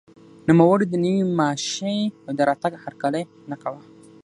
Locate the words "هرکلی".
2.83-3.23